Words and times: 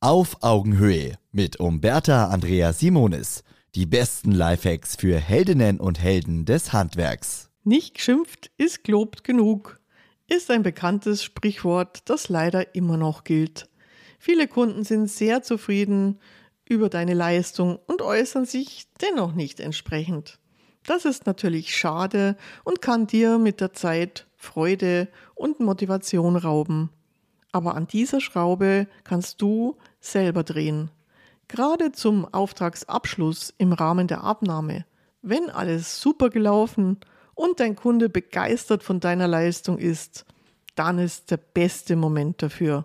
Auf 0.00 0.44
Augenhöhe 0.44 1.18
mit 1.32 1.58
Umberta 1.58 2.28
Andrea 2.28 2.72
Simonis. 2.72 3.42
Die 3.74 3.84
besten 3.84 4.30
Lifehacks 4.30 4.94
für 4.94 5.18
Heldinnen 5.18 5.80
und 5.80 6.00
Helden 6.00 6.44
des 6.44 6.72
Handwerks. 6.72 7.50
Nicht 7.64 7.94
geschimpft 7.94 8.52
ist 8.58 8.84
gelobt 8.84 9.24
genug. 9.24 9.80
Ist 10.28 10.52
ein 10.52 10.62
bekanntes 10.62 11.24
Sprichwort, 11.24 12.02
das 12.08 12.28
leider 12.28 12.76
immer 12.76 12.96
noch 12.96 13.24
gilt. 13.24 13.68
Viele 14.20 14.46
Kunden 14.46 14.84
sind 14.84 15.10
sehr 15.10 15.42
zufrieden 15.42 16.20
über 16.64 16.88
deine 16.88 17.14
Leistung 17.14 17.80
und 17.88 18.00
äußern 18.00 18.46
sich 18.46 18.86
dennoch 19.00 19.32
nicht 19.32 19.58
entsprechend. 19.58 20.38
Das 20.86 21.06
ist 21.06 21.26
natürlich 21.26 21.76
schade 21.76 22.36
und 22.62 22.80
kann 22.80 23.08
dir 23.08 23.36
mit 23.38 23.60
der 23.60 23.72
Zeit 23.72 24.28
Freude 24.36 25.08
und 25.34 25.58
Motivation 25.58 26.36
rauben. 26.36 26.90
Aber 27.52 27.74
an 27.74 27.86
dieser 27.86 28.20
Schraube 28.20 28.86
kannst 29.04 29.40
du 29.40 29.76
selber 30.12 30.42
drehen. 30.42 30.90
Gerade 31.48 31.92
zum 31.92 32.26
Auftragsabschluss 32.32 33.54
im 33.58 33.72
Rahmen 33.72 34.06
der 34.06 34.22
Abnahme, 34.22 34.84
wenn 35.22 35.50
alles 35.50 36.00
super 36.00 36.30
gelaufen 36.30 36.98
und 37.34 37.60
dein 37.60 37.76
Kunde 37.76 38.08
begeistert 38.08 38.82
von 38.82 39.00
deiner 39.00 39.28
Leistung 39.28 39.78
ist, 39.78 40.24
dann 40.74 40.98
ist 40.98 41.30
der 41.30 41.38
beste 41.38 41.96
Moment 41.96 42.42
dafür. 42.42 42.84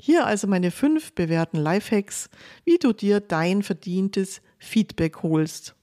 Hier 0.00 0.26
also 0.26 0.46
meine 0.46 0.70
fünf 0.70 1.12
bewährten 1.12 1.58
Lifehacks, 1.58 2.28
wie 2.64 2.78
du 2.78 2.92
dir 2.92 3.20
dein 3.20 3.62
verdientes 3.62 4.40
Feedback 4.58 5.22
holst. 5.22 5.74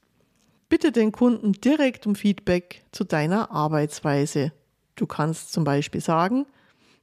Bitte 0.69 0.91
den 0.91 1.11
Kunden 1.11 1.53
direkt 1.53 2.07
um 2.07 2.15
Feedback 2.15 2.83
zu 2.91 3.03
deiner 3.03 3.51
Arbeitsweise. 3.51 4.51
Du 4.95 5.05
kannst 5.05 5.51
zum 5.51 5.63
Beispiel 5.63 6.01
sagen, 6.01 6.45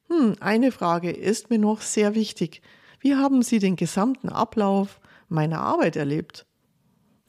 hm, 0.08 0.36
eine 0.40 0.72
Frage 0.72 1.10
ist 1.10 1.50
mir 1.50 1.58
noch 1.58 1.80
sehr 1.80 2.14
wichtig. 2.14 2.62
Wie 3.00 3.16
haben 3.16 3.42
Sie 3.42 3.58
den 3.58 3.76
gesamten 3.76 4.28
Ablauf 4.28 5.00
meiner 5.28 5.60
Arbeit 5.60 5.96
erlebt? 5.96 6.46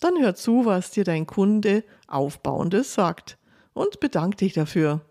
Dann 0.01 0.19
hör 0.19 0.35
zu, 0.35 0.65
was 0.65 0.91
dir 0.91 1.03
dein 1.03 1.25
Kunde 1.25 1.83
Aufbauendes 2.07 2.93
sagt 2.93 3.37
und 3.73 3.99
bedank 3.99 4.37
dich 4.37 4.53
dafür. 4.53 5.01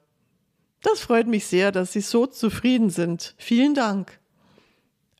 Das 0.83 1.01
freut 1.01 1.27
mich 1.27 1.47
sehr, 1.47 1.73
dass 1.73 1.93
Sie 1.93 2.01
so 2.01 2.27
zufrieden 2.27 2.91
sind. 2.91 3.35
Vielen 3.39 3.75
Dank. 3.75 4.19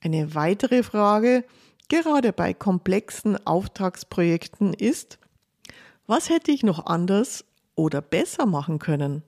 Eine 0.01 0.35
weitere 0.35 0.83
Frage, 0.83 1.43
gerade 1.89 2.33
bei 2.33 2.53
komplexen 2.53 3.45
Auftragsprojekten, 3.45 4.73
ist, 4.73 5.19
was 6.07 6.29
hätte 6.29 6.51
ich 6.51 6.63
noch 6.63 6.85
anders 6.85 7.45
oder 7.75 8.01
besser 8.01 8.45
machen 8.45 8.79
können? 8.79 9.23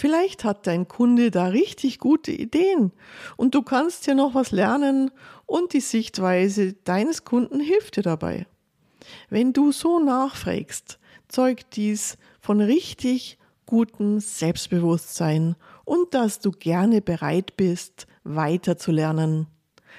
Vielleicht 0.00 0.44
hat 0.44 0.68
dein 0.68 0.86
Kunde 0.86 1.32
da 1.32 1.48
richtig 1.48 1.98
gute 1.98 2.30
Ideen 2.30 2.92
und 3.36 3.56
du 3.56 3.62
kannst 3.62 4.04
hier 4.04 4.14
noch 4.14 4.32
was 4.32 4.52
lernen 4.52 5.10
und 5.44 5.72
die 5.72 5.80
Sichtweise 5.80 6.74
deines 6.84 7.24
Kunden 7.24 7.58
hilft 7.58 7.96
dir 7.96 8.04
dabei. 8.04 8.46
Wenn 9.28 9.52
du 9.52 9.72
so 9.72 9.98
nachfragst, 9.98 11.00
zeugt 11.26 11.74
dies 11.74 12.16
von 12.40 12.60
richtig 12.60 13.38
gutem 13.66 14.20
Selbstbewusstsein 14.20 15.56
und 15.84 16.14
dass 16.14 16.38
du 16.38 16.52
gerne 16.52 17.02
bereit 17.02 17.56
bist, 17.56 18.06
weiterzulernen. 18.22 19.48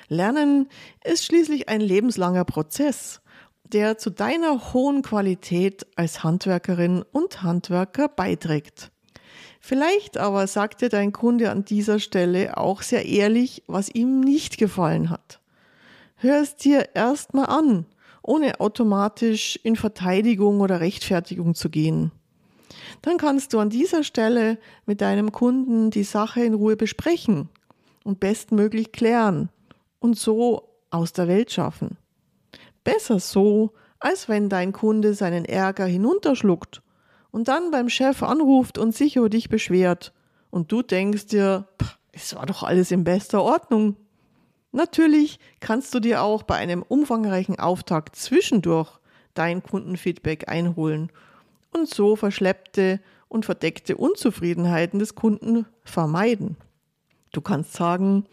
Lernen 0.08 0.70
ist 1.04 1.26
schließlich 1.26 1.68
ein 1.68 1.82
lebenslanger 1.82 2.46
Prozess, 2.46 3.20
der 3.66 3.98
zu 3.98 4.12
deiner 4.12 4.72
hohen 4.72 5.02
Qualität 5.02 5.86
als 5.98 6.24
Handwerkerin 6.24 7.04
und 7.12 7.44
Handwerker 7.44 8.08
beiträgt. 8.08 8.94
Vielleicht 9.60 10.18
aber 10.18 10.48
sagt 10.48 10.82
dir 10.82 10.90
dein 10.90 11.12
Kunde 11.12 11.52
an 11.52 11.66
dieser 11.66 12.00
Stelle 12.00 12.58
auch 12.58 12.82
sehr 12.82 13.06
ehrlich, 13.06 13.64
was 13.68 13.90
ihm 13.90 14.22
nicht 14.22 14.58
gefallen 14.58 15.10
hat. 15.10 15.40
Hör 16.16 16.42
es 16.42 16.56
dir 16.56 16.96
erstmal 16.96 17.48
an, 17.48 17.86
ohne 18.22 18.60
automatisch 18.60 19.60
in 19.64 19.76
Verteidigung 19.76 20.62
oder 20.62 20.80
Rechtfertigung 20.80 21.56
zu 21.56 21.70
gehen. 21.70 22.12
Dann 23.02 23.18
kannst 23.18 23.54
du 23.54 23.60
an 23.60 23.70
dieser 23.70 24.04
Stelle 24.04 24.58
mit 24.86 25.02
deinem 25.02 25.32
Kunden 25.32 25.92
die 25.92 26.04
Sache 26.04 26.42
in 26.42 26.54
Ruhe 26.54 26.76
besprechen 26.76 27.50
und 28.04 28.20
bestmöglich 28.20 28.92
klären 28.92 29.50
und 30.00 30.18
so 30.18 30.70
aus 30.90 31.14
der 31.14 31.28
Welt 31.28 31.52
schaffen. 31.52 31.98
Besser 32.84 33.20
so, 33.20 33.72
als 34.00 34.30
wenn 34.30 34.50
dein 34.50 34.72
Kunde 34.72 35.14
seinen 35.14 35.46
Ärger 35.46 35.86
hinunterschluckt 35.86 36.82
und 37.32 37.48
dann 37.48 37.72
beim 37.72 37.90
Chef 37.90 38.24
anruft 38.24 38.78
und 38.78 38.96
sich 38.96 39.16
über 39.16 39.30
dich 39.30 39.50
beschwert 39.50 40.14
und 40.50 40.72
du 40.72 40.82
denkst 40.82 41.28
dir, 41.28 41.68
es 42.12 42.36
war 42.36 42.46
doch 42.46 42.64
alles 42.64 42.92
in 42.92 43.04
bester 43.04 43.42
Ordnung. 43.42 43.96
Natürlich 44.72 45.40
kannst 45.60 45.94
du 45.94 46.00
dir 46.00 46.22
auch 46.22 46.44
bei 46.44 46.56
einem 46.56 46.84
umfangreichen 46.84 47.60
Auftakt 47.60 48.16
zwischendurch 48.16 49.00
dein 49.34 49.64
Kundenfeedback 49.64 50.50
einholen 50.50 51.12
und 51.72 51.88
so 51.88 52.16
verschleppte 52.16 53.00
und 53.28 53.46
verdeckte 53.46 53.96
Unzufriedenheiten 53.98 55.00
des 55.00 55.16
Kunden 55.16 55.66
vermeiden. 55.84 56.58
Du 57.32 57.42
kannst 57.42 57.74
sagen, 57.74 58.26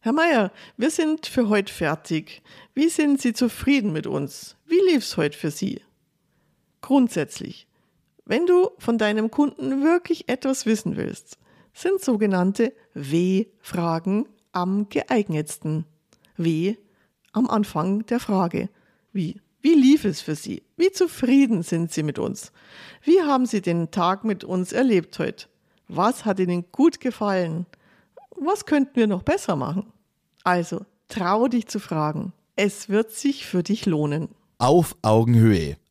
Herr 0.00 0.12
Meier, 0.12 0.50
wir 0.76 0.90
sind 0.90 1.26
für 1.26 1.48
heute 1.48 1.72
fertig. 1.72 2.42
Wie 2.74 2.88
sind 2.88 3.20
Sie 3.20 3.32
zufrieden 3.32 3.92
mit 3.92 4.06
uns? 4.06 4.56
Wie 4.66 4.80
lief's 4.90 5.16
heute 5.16 5.38
für 5.38 5.50
Sie? 5.50 5.82
Grundsätzlich 6.80 7.68
wenn 8.30 8.46
du 8.46 8.70
von 8.78 8.96
deinem 8.96 9.32
Kunden 9.32 9.82
wirklich 9.82 10.28
etwas 10.28 10.64
wissen 10.64 10.96
willst, 10.96 11.36
sind 11.74 12.00
sogenannte 12.00 12.72
W-Fragen 12.94 14.28
am 14.52 14.88
geeignetsten. 14.88 15.84
W 16.36 16.76
am 17.32 17.50
Anfang 17.50 18.06
der 18.06 18.20
Frage. 18.20 18.68
Wie? 19.12 19.40
Wie 19.62 19.74
lief 19.74 20.04
es 20.04 20.20
für 20.20 20.36
Sie? 20.36 20.62
Wie 20.76 20.92
zufrieden 20.92 21.64
sind 21.64 21.92
Sie 21.92 22.04
mit 22.04 22.20
uns? 22.20 22.52
Wie 23.02 23.20
haben 23.20 23.46
Sie 23.46 23.62
den 23.62 23.90
Tag 23.90 24.22
mit 24.22 24.44
uns 24.44 24.70
erlebt 24.70 25.18
heute? 25.18 25.46
Was 25.88 26.24
hat 26.24 26.38
Ihnen 26.38 26.66
gut 26.70 27.00
gefallen? 27.00 27.66
Was 28.36 28.64
könnten 28.64 28.94
wir 28.94 29.08
noch 29.08 29.24
besser 29.24 29.56
machen? 29.56 29.92
Also, 30.44 30.86
trau 31.08 31.48
dich 31.48 31.66
zu 31.66 31.80
fragen. 31.80 32.32
Es 32.54 32.88
wird 32.88 33.10
sich 33.10 33.44
für 33.44 33.64
dich 33.64 33.86
lohnen. 33.86 34.28
Auf 34.58 34.94
Augenhöhe 35.02 35.76